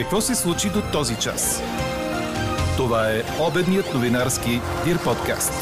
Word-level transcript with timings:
Какво 0.00 0.20
се 0.20 0.34
случи 0.34 0.68
до 0.68 0.82
този 0.92 1.16
час? 1.18 1.62
Това 2.76 3.10
е 3.10 3.22
обедният 3.48 3.94
новинарски 3.94 4.50
Дир 4.84 5.04
подкаст. 5.04 5.52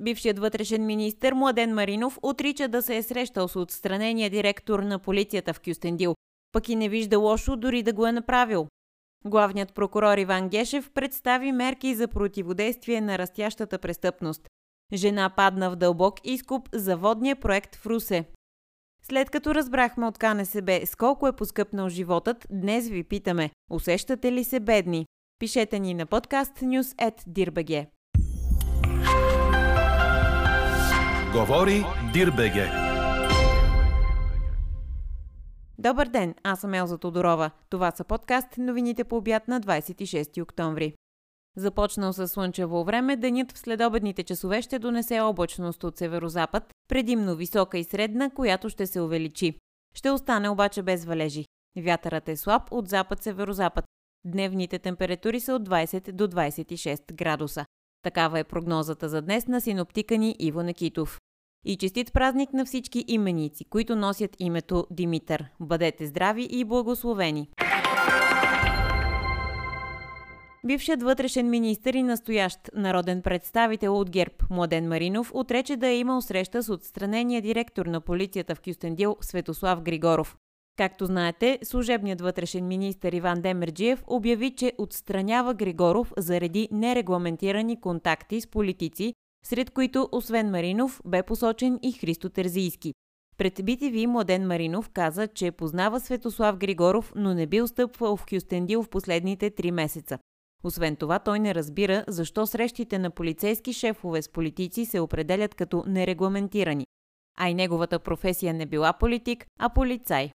Бившият 0.00 0.38
вътрешен 0.38 0.86
министр 0.86 1.34
Младен 1.34 1.74
Маринов 1.74 2.18
отрича 2.22 2.68
да 2.68 2.82
се 2.82 2.96
е 2.96 3.02
срещал 3.02 3.48
с 3.48 3.56
отстранения 3.56 4.30
директор 4.30 4.78
на 4.78 4.98
полицията 4.98 5.54
в 5.54 5.60
Кюстендил, 5.60 6.14
пък 6.52 6.68
и 6.68 6.76
не 6.76 6.88
вижда 6.88 7.18
лошо 7.18 7.56
дори 7.56 7.82
да 7.82 7.92
го 7.92 8.06
е 8.06 8.12
направил. 8.12 8.66
Главният 9.26 9.74
прокурор 9.74 10.18
Иван 10.18 10.48
Гешев 10.48 10.90
представи 10.94 11.52
мерки 11.52 11.94
за 11.94 12.08
противодействие 12.08 13.00
на 13.00 13.18
растящата 13.18 13.78
престъпност. 13.78 14.48
Жена 14.92 15.30
падна 15.36 15.70
в 15.70 15.76
дълбок 15.76 16.14
изкуп 16.24 16.68
за 16.72 16.96
водния 16.96 17.36
проект 17.36 17.76
в 17.76 17.86
Русе. 17.86 18.24
След 19.10 19.30
като 19.30 19.54
разбрахме 19.54 20.06
от 20.06 20.18
КНСБ 20.18 20.86
с 20.86 20.96
колко 20.96 21.28
е 21.28 21.36
поскъпнал 21.36 21.88
животът, 21.88 22.46
днес 22.50 22.88
ви 22.88 23.04
питаме, 23.04 23.50
усещате 23.70 24.32
ли 24.32 24.44
се 24.44 24.60
бедни? 24.60 25.06
Пишете 25.38 25.78
ни 25.78 25.94
на 25.94 26.06
подкаст 26.06 26.52
news 26.56 27.88
Говори 31.32 31.84
Дирбеге. 32.12 32.70
Добър 35.78 36.06
ден, 36.06 36.34
аз 36.42 36.60
съм 36.60 36.74
Елза 36.74 36.98
Тодорова. 36.98 37.50
Това 37.70 37.90
са 37.90 38.04
подкаст 38.04 38.48
новините 38.58 39.04
по 39.04 39.16
обяд 39.16 39.48
на 39.48 39.60
26 39.60 40.42
октомври. 40.42 40.94
Започнал 41.58 42.12
с 42.12 42.28
слънчево 42.28 42.84
време, 42.84 43.16
денят 43.16 43.52
в 43.52 43.58
следобедните 43.58 44.22
часове 44.22 44.62
ще 44.62 44.78
донесе 44.78 45.20
облачност 45.20 45.84
от 45.84 45.96
северозапад, 45.96 46.62
предимно 46.88 47.36
висока 47.36 47.78
и 47.78 47.84
средна, 47.84 48.30
която 48.30 48.68
ще 48.68 48.86
се 48.86 49.00
увеличи. 49.00 49.58
Ще 49.94 50.10
остане 50.10 50.48
обаче 50.48 50.82
без 50.82 51.04
валежи. 51.04 51.44
Вятърът 51.78 52.28
е 52.28 52.36
слаб 52.36 52.62
от 52.70 52.88
запад-северозапад. 52.88 53.84
Дневните 54.24 54.78
температури 54.78 55.40
са 55.40 55.54
от 55.54 55.68
20 55.68 56.12
до 56.12 56.28
26 56.28 57.14
градуса. 57.14 57.64
Такава 58.02 58.38
е 58.38 58.44
прогнозата 58.44 59.08
за 59.08 59.22
днес 59.22 59.46
на 59.46 59.60
синоптика 59.60 60.18
ни 60.18 60.36
Иво 60.38 60.62
Некитов. 60.62 61.18
И 61.66 61.76
честит 61.76 62.12
празник 62.12 62.52
на 62.52 62.64
всички 62.64 63.04
именици, 63.08 63.64
които 63.64 63.96
носят 63.96 64.36
името 64.38 64.86
Димитър. 64.90 65.44
Бъдете 65.60 66.06
здрави 66.06 66.48
и 66.50 66.64
благословени! 66.64 67.48
Бившият 70.66 71.02
вътрешен 71.02 71.50
министр 71.50 71.98
и 71.98 72.02
настоящ 72.02 72.58
народен 72.74 73.22
представител 73.22 73.98
от 73.98 74.10
ГЕРБ 74.10 74.34
Младен 74.50 74.88
Маринов 74.88 75.30
отрече 75.34 75.76
да 75.76 75.88
е 75.88 75.98
имал 75.98 76.20
среща 76.22 76.62
с 76.62 76.68
отстранения 76.68 77.42
директор 77.42 77.86
на 77.86 78.00
полицията 78.00 78.54
в 78.54 78.60
Кюстендил 78.60 79.16
Светослав 79.20 79.82
Григоров. 79.82 80.36
Както 80.76 81.06
знаете, 81.06 81.58
служебният 81.62 82.20
вътрешен 82.20 82.68
министр 82.68 83.16
Иван 83.16 83.40
Демерджиев 83.40 84.04
обяви, 84.06 84.50
че 84.50 84.72
отстранява 84.78 85.54
Григоров 85.54 86.12
заради 86.16 86.68
нерегламентирани 86.72 87.80
контакти 87.80 88.40
с 88.40 88.46
политици, 88.46 89.14
сред 89.44 89.70
които 89.70 90.08
освен 90.12 90.50
Маринов 90.50 91.00
бе 91.04 91.22
посочен 91.22 91.78
и 91.82 91.92
Христо 91.92 92.28
Терзийски. 92.28 92.94
Пред 93.36 93.58
BTV 93.58 94.06
Младен 94.06 94.46
Маринов 94.46 94.90
каза, 94.90 95.26
че 95.26 95.50
познава 95.50 96.00
Светослав 96.00 96.56
Григоров, 96.56 97.12
но 97.16 97.34
не 97.34 97.46
бил 97.46 97.68
стъпвал 97.68 98.16
в 98.16 98.26
Кюстендил 98.26 98.82
в 98.82 98.88
последните 98.88 99.50
три 99.50 99.70
месеца. 99.70 100.18
Освен 100.64 100.96
това, 100.96 101.18
той 101.18 101.38
не 101.38 101.54
разбира 101.54 102.04
защо 102.08 102.46
срещите 102.46 102.98
на 102.98 103.10
полицейски 103.10 103.72
шефове 103.72 104.22
с 104.22 104.28
политици 104.28 104.84
се 104.84 105.00
определят 105.00 105.54
като 105.54 105.84
нерегламентирани. 105.86 106.86
А 107.38 107.48
и 107.48 107.54
неговата 107.54 107.98
професия 107.98 108.54
не 108.54 108.66
била 108.66 108.92
политик, 108.92 109.46
а 109.58 109.68
полицай. 109.68 110.30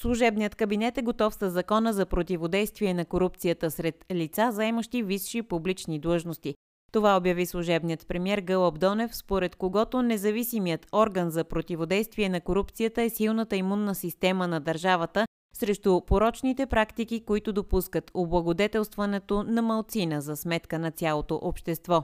Служебният 0.00 0.54
кабинет 0.54 0.98
е 0.98 1.02
готов 1.02 1.34
с 1.34 1.50
закона 1.50 1.92
за 1.92 2.06
противодействие 2.06 2.94
на 2.94 3.04
корупцията 3.04 3.70
сред 3.70 4.04
лица, 4.12 4.48
заемащи 4.52 5.02
висши 5.02 5.42
публични 5.42 5.98
длъжности. 5.98 6.54
Това 6.92 7.16
обяви 7.16 7.46
служебният 7.46 8.08
премьер 8.08 8.38
Гълъб 8.38 8.78
Донев, 8.78 9.16
според 9.16 9.56
когото 9.56 10.02
независимият 10.02 10.86
орган 10.92 11.30
за 11.30 11.44
противодействие 11.44 12.28
на 12.28 12.40
корупцията 12.40 13.02
е 13.02 13.10
силната 13.10 13.56
имунна 13.56 13.94
система 13.94 14.48
на 14.48 14.60
държавата 14.60 15.26
срещу 15.52 16.00
порочните 16.00 16.66
практики, 16.66 17.24
които 17.24 17.52
допускат 17.52 18.10
облагодетелстването 18.14 19.42
на 19.42 19.62
малцина 19.62 20.20
за 20.20 20.36
сметка 20.36 20.78
на 20.78 20.90
цялото 20.90 21.38
общество. 21.42 22.02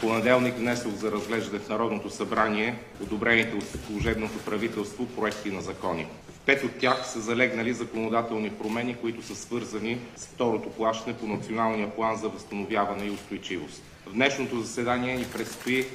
Понеделник 0.00 0.54
внесох 0.54 0.92
за 0.92 1.12
разглеждане 1.12 1.58
в 1.58 1.68
Народното 1.68 2.10
събрание 2.10 2.78
одобрените 3.02 3.56
от 3.56 3.64
служебното 3.86 4.44
правителство 4.44 5.06
проекти 5.06 5.50
на 5.50 5.60
закони. 5.60 6.06
В 6.28 6.40
пет 6.46 6.64
от 6.64 6.78
тях 6.78 7.06
са 7.06 7.20
залегнали 7.20 7.72
законодателни 7.72 8.50
промени, 8.50 8.96
които 8.96 9.22
са 9.22 9.36
свързани 9.36 9.98
с 10.16 10.26
второто 10.26 10.70
плащане 10.70 11.16
по 11.16 11.26
Националния 11.26 11.94
план 11.94 12.16
за 12.16 12.28
възстановяване 12.28 13.04
и 13.04 13.10
устойчивост. 13.10 13.82
В 14.06 14.12
днешното 14.12 14.60
заседание 14.60 15.16
ни 15.16 15.26
предстои 15.32 15.86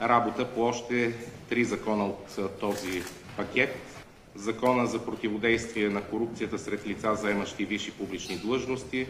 работа 0.00 0.48
по 0.54 0.62
още 0.62 1.14
три 1.48 1.64
закона 1.64 2.06
от 2.06 2.58
този 2.60 3.02
пакет. 3.36 3.91
Закона 4.34 4.86
за 4.86 5.04
противодействие 5.04 5.88
на 5.88 6.02
корупцията 6.02 6.58
сред 6.58 6.86
лица, 6.86 7.14
заемащи 7.14 7.64
висши 7.64 7.90
публични 7.90 8.36
длъжности, 8.36 9.06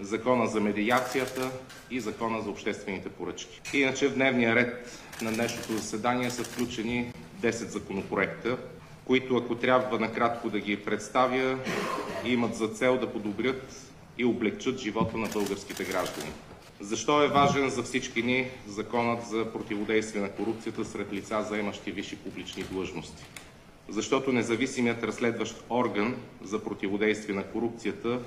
Закона 0.00 0.46
за 0.46 0.60
медиацията 0.60 1.50
и 1.90 2.00
Закона 2.00 2.42
за 2.42 2.50
обществените 2.50 3.08
поръчки. 3.08 3.60
Иначе 3.72 4.08
в 4.08 4.14
дневния 4.14 4.54
ред 4.54 5.00
на 5.22 5.32
днешното 5.32 5.72
заседание 5.72 6.30
са 6.30 6.44
включени 6.44 7.12
10 7.40 7.50
законопроекта, 7.50 8.58
които, 9.04 9.36
ако 9.36 9.54
трябва 9.54 10.00
накратко 10.00 10.50
да 10.50 10.60
ги 10.60 10.76
представя, 10.76 11.58
имат 12.24 12.54
за 12.54 12.68
цел 12.68 12.98
да 12.98 13.12
подобрят 13.12 13.92
и 14.18 14.24
облегчат 14.24 14.78
живота 14.78 15.18
на 15.18 15.28
българските 15.28 15.84
граждани. 15.84 16.32
Защо 16.80 17.22
е 17.22 17.28
важен 17.28 17.70
за 17.70 17.82
всички 17.82 18.22
ни 18.22 18.50
Законът 18.68 19.26
за 19.26 19.52
противодействие 19.52 20.22
на 20.22 20.30
корупцията 20.30 20.84
сред 20.84 21.12
лица, 21.12 21.46
заемащи 21.48 21.90
висши 21.90 22.16
публични 22.16 22.62
длъжности? 22.62 23.24
Защото 23.88 24.32
независимият 24.32 25.04
разследващ 25.04 25.64
орган 25.70 26.16
за 26.42 26.64
противодействие 26.64 27.34
на 27.34 27.44
корупцията 27.44 28.18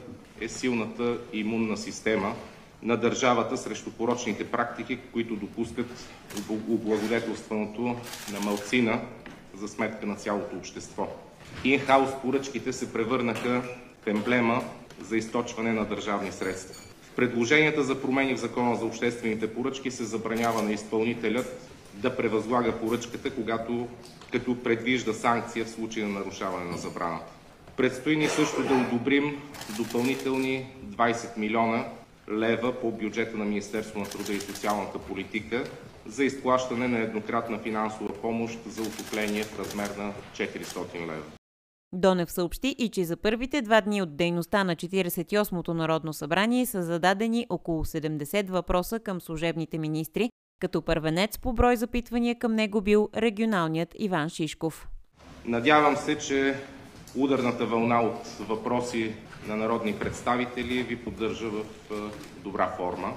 е 0.41 0.47
силната 0.47 1.17
имунна 1.33 1.77
система 1.77 2.35
на 2.83 2.97
държавата 2.97 3.57
срещу 3.57 3.91
порочните 3.91 4.51
практики, 4.51 4.97
които 5.13 5.35
допускат 5.35 6.09
облагодетелстването 6.69 7.81
на 8.33 8.39
малцина 8.45 9.01
за 9.55 9.67
сметка 9.67 10.05
на 10.05 10.15
цялото 10.15 10.55
общество. 10.55 11.07
Инхаус 11.63 12.09
поръчките 12.21 12.73
се 12.73 12.93
превърнаха 12.93 13.61
в 14.03 14.07
емблема 14.07 14.63
за 15.01 15.17
източване 15.17 15.73
на 15.73 15.85
държавни 15.85 16.31
средства. 16.31 16.75
В 17.01 17.15
предложенията 17.15 17.83
за 17.83 18.01
промени 18.01 18.33
в 18.33 18.39
Закона 18.39 18.75
за 18.75 18.85
обществените 18.85 19.53
поръчки 19.53 19.91
се 19.91 20.03
забранява 20.03 20.61
на 20.61 20.71
изпълнителят 20.71 21.69
да 22.01 22.15
превъзлага 22.15 22.79
поръчката, 22.79 23.35
когато, 23.35 23.87
като 24.31 24.63
предвижда 24.63 25.13
санкция 25.13 25.65
в 25.65 25.69
случай 25.69 26.03
на 26.03 26.19
нарушаване 26.19 26.71
на 26.71 26.77
забраната. 26.77 27.31
Предстои 27.77 28.15
ни 28.15 28.27
също 28.27 28.63
да 28.63 28.73
одобрим 28.73 29.41
допълнителни 29.77 30.67
20 30.85 31.37
милиона 31.37 31.85
лева 32.31 32.81
по 32.81 32.91
бюджета 32.91 33.37
на 33.37 33.45
Министерство 33.45 33.99
на 33.99 34.05
труда 34.05 34.33
и 34.33 34.39
социалната 34.39 34.99
политика 34.99 35.63
за 36.05 36.23
изплащане 36.23 36.87
на 36.87 36.99
еднократна 36.99 37.59
финансова 37.59 38.13
помощ 38.21 38.59
за 38.67 38.81
отопление 38.81 39.43
в 39.43 39.59
размер 39.59 39.89
на 39.97 40.13
400 40.33 40.95
лева. 40.95 41.23
Донев 41.93 42.31
съобщи 42.31 42.75
и 42.77 42.89
че 42.89 43.03
за 43.03 43.17
първите 43.17 43.61
два 43.61 43.81
дни 43.81 44.01
от 44.01 44.17
дейността 44.17 44.63
на 44.63 44.75
48-то 44.75 45.73
Народно 45.73 46.13
събрание 46.13 46.65
са 46.65 46.83
зададени 46.83 47.45
около 47.49 47.85
70 47.85 48.49
въпроса 48.49 48.99
към 48.99 49.21
служебните 49.21 49.77
министри, 49.77 50.29
като 50.59 50.81
първенец 50.81 51.37
по 51.37 51.53
брой 51.53 51.75
запитвания 51.75 52.39
към 52.39 52.55
него 52.55 52.81
бил 52.81 53.09
регионалният 53.15 53.89
Иван 53.99 54.29
Шишков. 54.29 54.87
Надявам 55.45 55.95
се, 55.95 56.17
че 56.17 56.55
ударната 57.15 57.65
вълна 57.65 58.01
от 58.01 58.27
въпроси 58.39 59.13
на 59.47 59.55
народни 59.55 59.93
представители 59.93 60.83
ви 60.83 60.95
поддържа 60.95 61.49
в 61.49 61.63
добра 62.43 62.67
форма. 62.67 63.13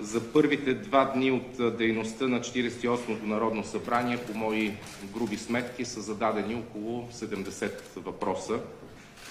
За 0.00 0.32
първите 0.32 0.74
два 0.74 1.04
дни 1.04 1.30
от 1.30 1.76
дейността 1.76 2.28
на 2.28 2.40
48-то 2.40 3.26
Народно 3.26 3.64
събрание 3.64 4.16
по 4.16 4.38
мои 4.38 4.72
груби 5.14 5.36
сметки 5.36 5.84
са 5.84 6.00
зададени 6.00 6.54
около 6.54 7.08
70 7.12 7.70
въпроса 7.96 8.60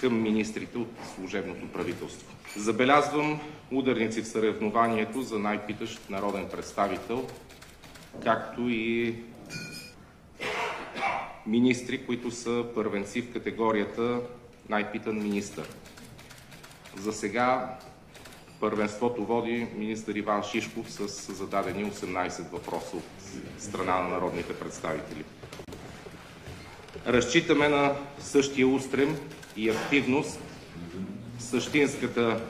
към 0.02 0.22
министрите 0.22 0.78
от 0.78 0.90
служебното 1.16 1.68
правителство. 1.68 2.36
Забелязвам 2.58 3.40
ударници 3.72 4.22
в 4.22 4.28
съревнованието 4.28 5.22
за 5.22 5.40
най-питащ 5.40 6.10
народен 6.10 6.48
представител 6.52 7.28
както 8.24 8.62
и 8.70 9.16
министри, 11.48 12.06
които 12.06 12.32
са 12.32 12.66
първенци 12.76 13.22
в 13.22 13.34
категорията 13.34 14.22
най-питан 14.70 15.24
министър. 15.24 15.70
За 16.98 17.14
сега 17.14 17.78
Първенството 18.62 19.26
води 19.26 19.68
министър 19.76 20.16
Иван 20.16 20.44
Шишков 20.44 20.92
с 20.92 21.34
зададени 21.34 21.92
18 21.92 22.52
въпроса 22.52 22.98
от 22.98 23.04
страна 23.58 24.00
на 24.02 24.10
народните 24.10 24.60
представители. 24.60 25.24
Разчитаме 27.08 27.68
на 27.70 27.96
същия 28.20 28.68
устрем 28.68 29.16
и 29.58 29.70
активност 29.70 30.40
същинската 31.40 32.42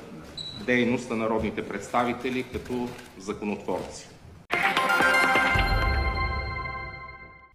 дейност 0.66 1.10
на 1.10 1.16
народните 1.16 1.68
представители 1.68 2.44
като 2.44 2.88
законотворци. 3.18 4.10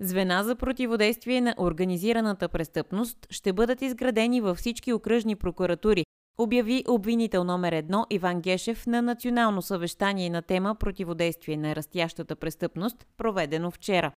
Звена 0.00 0.44
за 0.44 0.56
противодействие 0.56 1.40
на 1.40 1.54
организираната 1.58 2.48
престъпност 2.48 3.18
ще 3.30 3.52
бъдат 3.52 3.82
изградени 3.82 4.40
във 4.40 4.58
всички 4.58 4.92
окръжни 4.92 5.36
прокуратури, 5.36 6.04
обяви 6.38 6.84
обвинител 6.88 7.44
номер 7.44 7.72
едно 7.72 8.06
Иван 8.10 8.40
Гешев 8.40 8.86
на 8.86 9.02
национално 9.02 9.62
съвещание 9.62 10.30
на 10.30 10.42
тема 10.42 10.74
противодействие 10.74 11.56
на 11.56 11.76
растящата 11.76 12.36
престъпност, 12.36 13.06
проведено 13.16 13.70
вчера. 13.70 14.12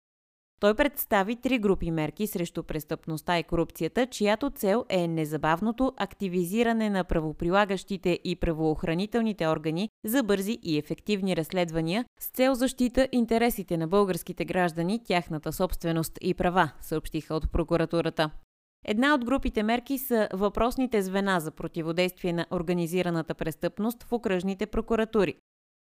Той 0.60 0.76
представи 0.76 1.36
три 1.36 1.60
групи 1.60 1.92
мерки 1.92 2.28
срещу 2.28 2.64
престъпността 2.64 3.40
и 3.40 3.44
корупцията, 3.44 4.08
чиято 4.08 4.50
цел 4.50 4.86
е 4.90 5.08
незабавното 5.08 5.94
активизиране 5.98 6.90
на 6.90 7.04
правоприлагащите 7.04 8.20
и 8.24 8.36
правоохранителните 8.36 9.48
органи 9.48 9.90
за 10.06 10.24
бързи 10.24 10.60
и 10.64 10.78
ефективни 10.78 11.36
разследвания 11.36 12.06
с 12.20 12.30
цел 12.30 12.54
защита 12.54 13.08
интересите 13.12 13.78
на 13.78 13.88
българските 13.88 14.46
граждани, 14.46 15.04
тяхната 15.04 15.54
собственост 15.54 16.18
и 16.22 16.34
права, 16.34 16.72
съобщиха 16.82 17.36
от 17.36 17.52
прокуратурата. 17.52 18.30
Една 18.86 19.14
от 19.14 19.26
групите 19.26 19.64
мерки 19.64 19.98
са 19.98 20.28
въпросните 20.34 21.02
звена 21.02 21.40
за 21.40 21.52
противодействие 21.52 22.34
на 22.34 22.46
организираната 22.52 23.34
престъпност 23.34 24.04
в 24.04 24.12
окръжните 24.12 24.66
прокуратури. 24.66 25.36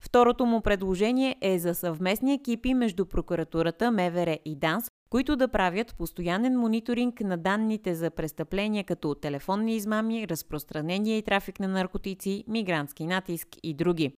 Второто 0.06 0.46
му 0.46 0.60
предложение 0.60 1.36
е 1.40 1.58
за 1.58 1.74
съвместни 1.74 2.34
екипи 2.34 2.74
между 2.74 3.06
прокуратурата, 3.06 3.90
МВР 3.90 4.38
и 4.44 4.56
ДАНС, 4.56 4.90
които 5.10 5.36
да 5.36 5.48
правят 5.48 5.94
постоянен 5.98 6.58
мониторинг 6.58 7.20
на 7.20 7.36
данните 7.36 7.94
за 7.94 8.10
престъпления 8.10 8.84
като 8.84 9.14
телефонни 9.14 9.76
измами, 9.76 10.28
разпространение 10.28 11.18
и 11.18 11.22
трафик 11.22 11.60
на 11.60 11.68
наркотици, 11.68 12.44
мигрантски 12.48 13.06
натиск 13.06 13.48
и 13.62 13.74
други. 13.74 14.12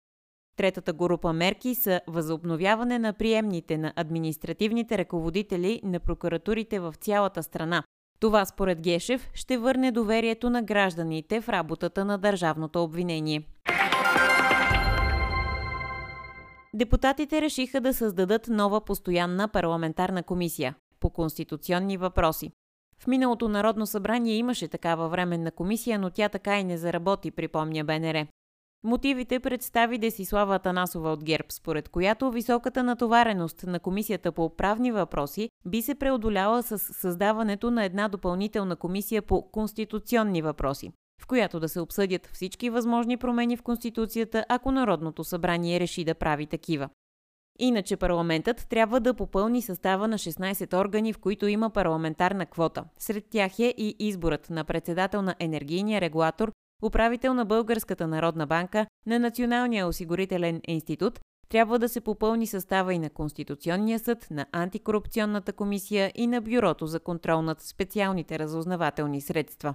Третата 0.56 0.92
група 0.92 1.32
мерки 1.32 1.74
са 1.74 2.00
възобновяване 2.06 2.98
на 2.98 3.12
приемните 3.12 3.78
на 3.78 3.92
административните 3.96 4.98
ръководители 4.98 5.80
на 5.84 6.00
прокуратурите 6.00 6.80
в 6.80 6.94
цялата 7.00 7.42
страна. 7.42 7.82
Това 8.20 8.44
според 8.44 8.82
Гешев 8.82 9.30
ще 9.34 9.58
върне 9.58 9.92
доверието 9.92 10.50
на 10.50 10.62
гражданите 10.62 11.40
в 11.40 11.48
работата 11.48 12.04
на 12.04 12.18
държавното 12.18 12.82
обвинение. 12.82 13.42
Депутатите 16.76 17.42
решиха 17.42 17.80
да 17.80 17.94
създадат 17.94 18.48
нова 18.48 18.80
постоянна 18.80 19.48
парламентарна 19.48 20.22
комисия 20.22 20.74
по 21.00 21.10
конституционни 21.10 21.96
въпроси. 21.96 22.50
В 22.98 23.06
миналото 23.06 23.48
Народно 23.48 23.86
събрание 23.86 24.36
имаше 24.36 24.68
такава 24.68 25.08
временна 25.08 25.50
комисия, 25.50 25.98
но 25.98 26.10
тя 26.10 26.28
така 26.28 26.58
и 26.58 26.64
не 26.64 26.78
заработи, 26.78 27.30
припомня 27.30 27.84
БНР. 27.84 28.26
Мотивите 28.84 29.40
представи 29.40 29.98
Десислава 29.98 30.54
Атанасова 30.54 31.12
от 31.12 31.24
ГЕРБ, 31.24 31.46
според 31.48 31.88
която 31.88 32.30
високата 32.30 32.82
натовареност 32.82 33.64
на 33.66 33.80
Комисията 33.80 34.32
по 34.32 34.56
правни 34.56 34.92
въпроси 34.92 35.50
би 35.66 35.82
се 35.82 35.94
преодоляла 35.94 36.62
с 36.62 36.78
създаването 36.78 37.70
на 37.70 37.84
една 37.84 38.08
допълнителна 38.08 38.76
комисия 38.76 39.22
по 39.22 39.50
конституционни 39.50 40.42
въпроси 40.42 40.92
в 41.22 41.26
която 41.26 41.60
да 41.60 41.68
се 41.68 41.80
обсъдят 41.80 42.26
всички 42.32 42.70
възможни 42.70 43.16
промени 43.16 43.56
в 43.56 43.62
Конституцията, 43.62 44.44
ако 44.48 44.70
Народното 44.70 45.24
събрание 45.24 45.80
реши 45.80 46.04
да 46.04 46.14
прави 46.14 46.46
такива. 46.46 46.88
Иначе 47.58 47.96
парламентът 47.96 48.66
трябва 48.68 49.00
да 49.00 49.14
попълни 49.14 49.62
състава 49.62 50.08
на 50.08 50.18
16 50.18 50.80
органи, 50.80 51.12
в 51.12 51.18
които 51.18 51.46
има 51.46 51.70
парламентарна 51.70 52.46
квота. 52.46 52.84
Сред 52.98 53.24
тях 53.30 53.58
е 53.58 53.74
и 53.76 53.96
изборът 53.98 54.50
на 54.50 54.64
председател 54.64 55.22
на 55.22 55.34
енергийния 55.40 56.00
регулатор, 56.00 56.52
управител 56.82 57.34
на 57.34 57.44
Българската 57.44 58.06
народна 58.06 58.46
банка, 58.46 58.86
на 59.06 59.18
Националния 59.18 59.86
осигурителен 59.86 60.60
институт, 60.68 61.20
трябва 61.48 61.78
да 61.78 61.88
се 61.88 62.00
попълни 62.00 62.46
състава 62.46 62.94
и 62.94 62.98
на 62.98 63.10
Конституционния 63.10 63.98
съд, 63.98 64.26
на 64.30 64.46
Антикорупционната 64.52 65.52
комисия 65.52 66.12
и 66.14 66.26
на 66.26 66.40
Бюрото 66.40 66.86
за 66.86 67.00
контрол 67.00 67.42
над 67.42 67.60
специалните 67.60 68.38
разузнавателни 68.38 69.20
средства. 69.20 69.74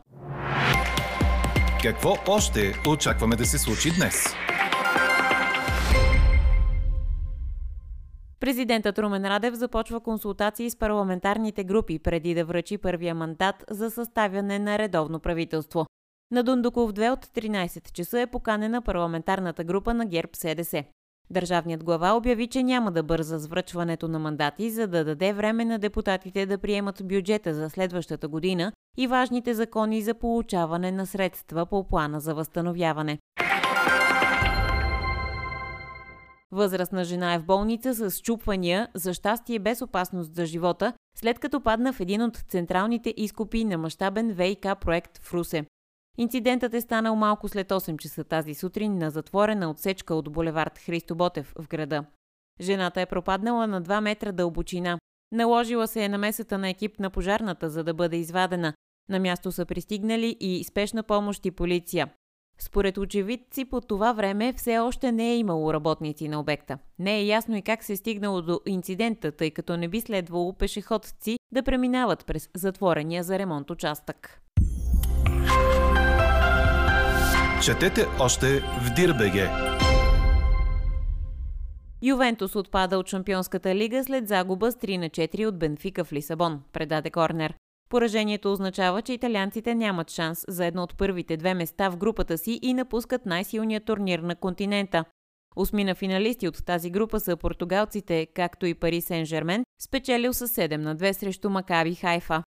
Какво 1.84 2.16
още 2.28 2.74
очакваме 2.90 3.36
да 3.36 3.46
се 3.46 3.58
случи 3.58 3.92
днес? 3.96 4.26
Президентът 8.40 9.00
Румен 9.00 9.26
Радев 9.26 9.54
започва 9.54 10.00
консултации 10.00 10.70
с 10.70 10.76
парламентарните 10.76 11.64
групи 11.64 12.00
преди 12.00 12.34
да 12.34 12.46
връчи 12.46 12.78
първия 12.78 13.16
мандат 13.16 13.56
за 13.70 13.92
съставяне 13.92 14.60
на 14.60 14.78
редовно 14.78 15.20
правителство. 15.20 15.86
На 16.32 16.44
Дундуков 16.44 16.92
2 16.92 17.12
от 17.12 17.26
13 17.26 17.92
часа 17.92 18.22
е 18.22 18.28
поканена 18.28 18.82
парламентарната 18.82 19.64
група 19.64 19.94
на 19.94 20.06
ГЕРБ 20.06 20.30
СДС. 20.34 20.84
Държавният 21.30 21.84
глава 21.84 22.16
обяви, 22.18 22.48
че 22.48 22.64
няма 22.64 22.92
да 22.92 23.04
бърза 23.04 23.40
с 23.40 23.48
връчването 23.48 24.08
на 24.08 24.20
мандати, 24.20 24.70
за 24.72 24.88
да 24.88 25.06
даде 25.06 25.34
време 25.34 25.66
на 25.66 25.80
депутатите 25.80 26.46
да 26.46 26.58
приемат 26.58 27.02
бюджета 27.04 27.54
за 27.54 27.70
следващата 27.70 28.28
година 28.28 28.72
и 28.98 29.08
важните 29.08 29.54
закони 29.54 30.02
за 30.02 30.14
получаване 30.14 30.92
на 30.92 31.06
средства 31.06 31.66
по 31.66 31.88
плана 31.88 32.20
за 32.20 32.36
възстановяване. 32.36 33.20
Възрастна 36.52 37.04
жена 37.04 37.34
е 37.34 37.40
в 37.40 37.46
болница 37.46 38.10
с 38.10 38.22
чупвания, 38.22 38.88
за 38.94 39.14
щастие 39.14 39.60
без 39.60 39.82
опасност 39.82 40.36
за 40.36 40.46
живота, 40.46 40.94
след 41.16 41.40
като 41.40 41.62
падна 41.62 41.94
в 41.94 42.00
един 42.00 42.22
от 42.22 42.38
централните 42.38 43.14
изкопи 43.18 43.66
на 43.66 43.78
мащабен 43.78 44.32
ВИК 44.32 44.66
проект 44.82 45.18
в 45.18 45.34
Русе. 45.34 45.66
Инцидентът 46.18 46.74
е 46.74 46.82
станал 46.82 47.16
малко 47.16 47.48
след 47.48 47.70
8 47.70 47.98
часа 47.98 48.24
тази 48.24 48.54
сутрин 48.54 48.98
на 48.98 49.12
затворена 49.12 49.70
отсечка 49.70 50.16
от 50.16 50.32
булевард 50.32 50.80
Христо 50.80 51.16
Ботев 51.16 51.54
в 51.60 51.68
града. 51.68 52.06
Жената 52.62 53.02
е 53.02 53.06
пропаднала 53.06 53.68
на 53.68 53.82
2 53.82 54.00
метра 54.00 54.32
дълбочина. 54.32 55.00
Наложила 55.32 55.88
се 55.88 56.04
е 56.04 56.10
намесата 56.10 56.58
на 56.58 56.70
екип 56.70 57.00
на 57.00 57.10
пожарната, 57.10 57.70
за 57.70 57.84
да 57.84 57.94
бъде 57.94 58.18
извадена. 58.18 58.74
На 59.10 59.20
място 59.20 59.52
са 59.52 59.66
пристигнали 59.66 60.38
и 60.40 60.64
спешна 60.64 61.04
помощ 61.04 61.46
и 61.46 61.52
полиция. 61.52 62.08
Според 62.60 62.98
очевидци 62.98 63.66
по 63.66 63.82
това 63.82 64.14
време 64.14 64.54
все 64.54 64.80
още 64.80 65.12
не 65.12 65.32
е 65.32 65.38
имало 65.38 65.74
работници 65.74 66.28
на 66.28 66.40
обекта. 66.40 66.78
Не 67.00 67.18
е 67.18 67.26
ясно 67.26 67.56
и 67.56 67.62
как 67.62 67.84
се 67.84 67.94
е 67.94 67.98
стигнало 67.98 68.42
до 68.42 68.60
инцидента, 68.66 69.32
тъй 69.32 69.52
като 69.52 69.78
не 69.78 69.88
би 69.88 70.02
следвало 70.02 70.54
пешеходци 70.54 71.38
да 71.52 71.64
преминават 71.64 72.26
през 72.26 72.50
затворения 72.56 73.24
за 73.24 73.40
ремонт 73.40 73.70
участък. 73.70 74.42
Четете 77.66 78.06
още 78.20 78.60
в 78.60 78.94
Дирбеге. 78.96 79.50
Ювентус 82.02 82.56
отпада 82.56 82.98
от 82.98 83.08
Шампионската 83.08 83.76
лига 83.76 84.04
след 84.04 84.28
загуба 84.28 84.72
с 84.72 84.76
3 84.76 84.98
на 84.98 85.10
4 85.10 85.46
от 85.46 85.60
Бенфика 85.60 86.06
в 86.06 86.14
Лисабон, 86.14 86.62
предаде 86.74 87.10
Корнер. 87.10 87.54
Поражението 87.90 88.52
означава, 88.52 89.02
че 89.02 89.14
италианците 89.14 89.76
нямат 89.76 90.12
шанс 90.12 90.46
за 90.48 90.66
едно 90.66 90.84
от 90.84 90.98
първите 90.98 91.38
две 91.38 91.54
места 91.54 91.90
в 91.90 91.98
групата 91.98 92.38
си 92.38 92.60
и 92.62 92.74
напускат 92.74 93.26
най-силния 93.26 93.82
турнир 93.82 94.20
на 94.20 94.36
континента. 94.36 95.06
Осмина 95.56 95.96
финалисти 95.96 96.48
от 96.48 96.66
тази 96.66 96.90
група 96.90 97.20
са 97.20 97.38
португалците, 97.38 98.28
както 98.36 98.66
и 98.66 98.74
Пари 98.74 99.02
Сен-Жермен, 99.02 99.64
спечелил 99.82 100.34
с 100.34 100.48
7 100.48 100.78
на 100.78 100.96
2 100.96 101.12
срещу 101.12 101.50
Макаби 101.50 101.96
Хайфа. 101.96 102.44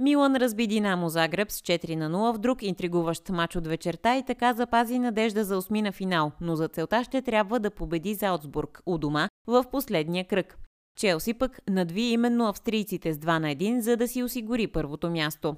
Милан 0.00 0.36
разби 0.36 0.66
Динамо 0.66 1.08
Загреб 1.08 1.50
с 1.50 1.60
4 1.60 1.94
на 1.94 2.10
0 2.10 2.34
в 2.34 2.38
друг 2.38 2.62
интригуващ 2.62 3.28
матч 3.28 3.56
от 3.56 3.66
вечерта 3.66 4.16
и 4.16 4.24
така 4.24 4.54
запази 4.54 4.98
надежда 4.98 5.44
за 5.44 5.56
осмина 5.56 5.92
финал, 5.92 6.32
но 6.40 6.56
за 6.56 6.68
целта 6.68 7.04
ще 7.04 7.22
трябва 7.22 7.60
да 7.60 7.70
победи 7.70 8.14
Заутсбург 8.14 8.82
у 8.86 8.98
дома 8.98 9.28
в 9.46 9.64
последния 9.70 10.24
кръг. 10.24 10.58
Челси 10.96 11.34
пък 11.34 11.60
надви 11.68 12.02
именно 12.02 12.48
австрийците 12.48 13.14
с 13.14 13.18
2 13.18 13.38
на 13.38 13.48
1, 13.48 13.78
за 13.78 13.96
да 13.96 14.08
си 14.08 14.22
осигури 14.22 14.66
първото 14.66 15.10
място. 15.10 15.56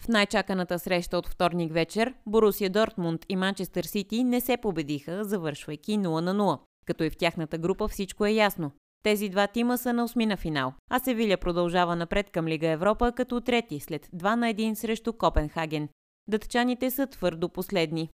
В 0.00 0.08
най-чаканата 0.08 0.78
среща 0.78 1.18
от 1.18 1.28
вторник 1.28 1.72
вечер, 1.72 2.14
Борусия 2.26 2.70
Дортмунд 2.70 3.26
и 3.28 3.36
Манчестър 3.36 3.84
Сити 3.84 4.24
не 4.24 4.40
се 4.40 4.56
победиха, 4.56 5.24
завършвайки 5.24 5.98
0 5.98 6.20
на 6.20 6.34
0. 6.34 6.58
Като 6.86 7.04
и 7.04 7.10
в 7.10 7.16
тяхната 7.16 7.58
група 7.58 7.88
всичко 7.88 8.26
е 8.26 8.30
ясно. 8.30 8.70
Тези 9.04 9.28
два 9.28 9.46
тима 9.46 9.78
са 9.78 9.92
на 9.92 10.04
осмина 10.04 10.36
финал, 10.36 10.72
а 10.90 10.98
Севиля 10.98 11.36
продължава 11.36 11.96
напред 11.96 12.30
към 12.30 12.48
Лига 12.48 12.68
Европа 12.68 13.12
като 13.12 13.40
трети 13.40 13.80
след 13.80 14.06
2 14.06 14.34
на 14.34 14.46
1 14.46 14.74
срещу 14.74 15.12
Копенхаген. 15.12 15.88
Дътчаните 16.28 16.90
са 16.90 17.06
твърдо 17.06 17.48
последни. 17.48 18.10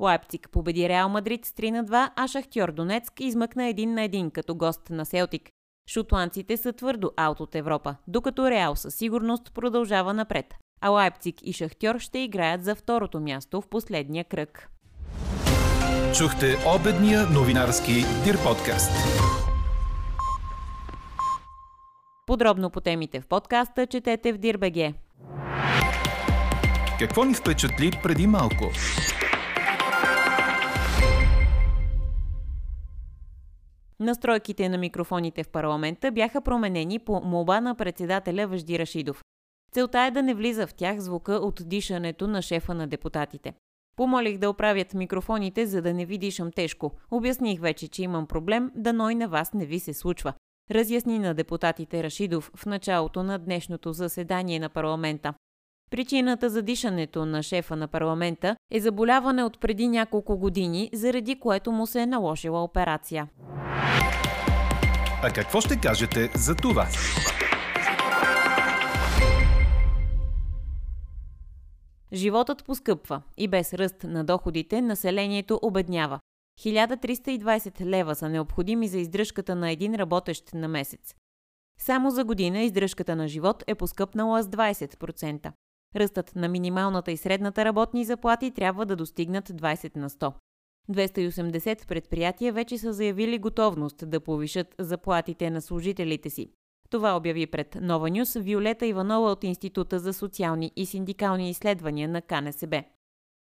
Лайпциг 0.00 0.50
победи 0.50 0.88
Реал 0.88 1.08
Мадрид 1.08 1.44
с 1.44 1.52
3 1.52 1.70
на 1.70 1.84
2, 1.84 2.10
а 2.16 2.28
Шахтьор 2.28 2.72
Донецк 2.72 3.20
измъкна 3.20 3.62
1 3.62 3.86
на 3.86 4.00
1 4.00 4.32
като 4.32 4.54
гост 4.54 4.90
на 4.90 5.06
Селтик. 5.06 5.50
Шотландците 5.90 6.56
са 6.56 6.72
твърдо 6.72 7.12
аут 7.16 7.40
от 7.40 7.54
Европа, 7.54 7.96
докато 8.08 8.50
Реал 8.50 8.76
със 8.76 8.94
сигурност 8.94 9.54
продължава 9.54 10.14
напред, 10.14 10.54
а 10.80 10.88
Лайпциг 10.88 11.36
и 11.42 11.52
Шахтьор 11.52 11.98
ще 11.98 12.18
играят 12.18 12.64
за 12.64 12.74
второто 12.74 13.20
място 13.20 13.60
в 13.60 13.68
последния 13.68 14.24
кръг. 14.24 14.68
Чухте 16.16 16.56
обедния 16.76 17.26
новинарски 17.26 18.04
Дир 18.24 18.42
подкаст. 18.42 18.92
Подробно 22.26 22.70
по 22.70 22.80
темите 22.80 23.20
в 23.20 23.26
подкаста 23.26 23.86
четете 23.86 24.32
в 24.32 24.38
Дирбеге. 24.38 24.94
Какво 26.98 27.24
ни 27.24 27.34
впечатли 27.34 27.90
преди 28.02 28.26
малко? 28.26 28.70
Настройките 34.00 34.68
на 34.68 34.78
микрофоните 34.78 35.44
в 35.44 35.48
парламента 35.48 36.12
бяха 36.12 36.40
променени 36.40 36.98
по 36.98 37.20
молба 37.20 37.60
на 37.60 37.74
председателя 37.74 38.46
Въжди 38.46 38.78
Рашидов. 38.78 39.22
Целта 39.72 40.00
е 40.00 40.10
да 40.10 40.22
не 40.22 40.34
влиза 40.34 40.66
в 40.66 40.74
тях 40.74 40.98
звука 40.98 41.32
от 41.32 41.60
дишането 41.64 42.26
на 42.26 42.42
шефа 42.42 42.74
на 42.74 42.86
депутатите. 42.86 43.54
Помолих 43.96 44.38
да 44.38 44.50
оправят 44.50 44.94
микрофоните, 44.94 45.66
за 45.66 45.82
да 45.82 45.94
не 45.94 46.04
ви 46.04 46.18
дишам 46.18 46.52
тежко. 46.52 46.92
Обясних 47.10 47.60
вече, 47.60 47.88
че 47.88 48.02
имам 48.02 48.26
проблем, 48.26 48.70
да 48.74 49.10
и 49.12 49.14
на 49.14 49.28
вас 49.28 49.52
не 49.52 49.66
ви 49.66 49.80
се 49.80 49.94
случва. 49.94 50.34
Разясни 50.70 51.18
на 51.18 51.34
депутатите 51.34 52.02
Рашидов 52.02 52.50
в 52.56 52.66
началото 52.66 53.22
на 53.22 53.38
днешното 53.38 53.92
заседание 53.92 54.58
на 54.58 54.68
парламента. 54.68 55.34
Причината 55.90 56.50
за 56.50 56.62
дишането 56.62 57.26
на 57.26 57.42
шефа 57.42 57.76
на 57.76 57.88
парламента 57.88 58.56
е 58.72 58.80
заболяване 58.80 59.42
от 59.42 59.60
преди 59.60 59.88
няколко 59.88 60.38
години, 60.38 60.90
заради 60.92 61.40
което 61.40 61.72
му 61.72 61.86
се 61.86 62.00
е 62.00 62.06
наложила 62.06 62.62
операция. 62.62 63.28
А 65.22 65.30
какво 65.34 65.60
ще 65.60 65.80
кажете 65.80 66.30
за 66.34 66.54
това? 66.54 66.86
Животът 72.12 72.64
поскъпва 72.64 73.22
и 73.36 73.48
без 73.48 73.74
ръст 73.74 74.04
на 74.04 74.24
доходите 74.24 74.80
населението 74.80 75.58
обеднява. 75.62 76.20
1320 76.60 77.84
лева 77.84 78.14
са 78.14 78.28
необходими 78.28 78.88
за 78.88 78.98
издръжката 78.98 79.54
на 79.54 79.70
един 79.70 79.94
работещ 79.94 80.54
на 80.54 80.68
месец. 80.68 81.14
Само 81.78 82.10
за 82.10 82.24
година 82.24 82.62
издръжката 82.62 83.16
на 83.16 83.28
живот 83.28 83.64
е 83.66 83.74
поскъпнала 83.74 84.42
с 84.42 84.48
20%. 84.48 85.52
Ръстът 85.96 86.36
на 86.36 86.48
минималната 86.48 87.12
и 87.12 87.16
средната 87.16 87.64
работни 87.64 88.04
заплати 88.04 88.50
трябва 88.50 88.86
да 88.86 88.96
достигнат 88.96 89.48
20 89.48 89.96
на 89.96 90.10
100. 90.10 90.32
280 90.90 91.86
предприятия 91.86 92.52
вече 92.52 92.78
са 92.78 92.92
заявили 92.92 93.38
готовност 93.38 94.10
да 94.10 94.20
повишат 94.20 94.74
заплатите 94.78 95.50
на 95.50 95.62
служителите 95.62 96.30
си. 96.30 96.50
Това 96.90 97.16
обяви 97.16 97.46
пред 97.46 97.78
Нова 97.80 98.10
Нюс 98.10 98.34
Виолета 98.34 98.86
Иванова 98.86 99.30
от 99.30 99.44
Института 99.44 99.98
за 99.98 100.12
социални 100.12 100.72
и 100.76 100.86
синдикални 100.86 101.50
изследвания 101.50 102.08
на 102.08 102.22
КНСБ. 102.22 102.84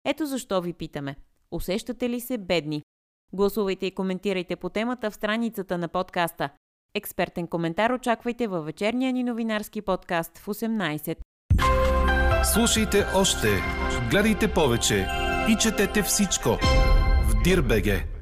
Ето 0.06 0.26
защо 0.26 0.62
ви 0.62 0.74
питаме. 0.74 1.16
Усещате 1.52 2.10
ли 2.10 2.20
се 2.20 2.38
бедни? 2.38 2.84
Гласувайте 3.34 3.86
и 3.86 3.92
коментирайте 3.92 4.56
по 4.56 4.70
темата 4.70 5.12
в 5.12 5.16
страницата 5.16 5.78
на 5.78 5.88
подкаста. 5.88 6.50
Експертен 6.96 7.48
коментар 7.48 7.92
очаквайте 7.92 8.48
във 8.48 8.66
вечерния 8.66 9.14
ни 9.14 9.24
новинарски 9.24 9.82
подкаст 9.82 10.38
в 10.38 10.46
18. 10.46 11.18
Слушайте 12.54 13.06
още, 13.16 13.48
гледайте 14.10 14.54
повече 14.54 15.08
и 15.50 15.56
четете 15.56 16.04
всичко 16.04 16.50
в 17.30 17.44
Дирбеге. 17.44 18.19